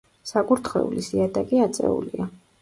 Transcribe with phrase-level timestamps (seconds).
[0.27, 2.29] საკურთხევლის იატაკი აწეულია.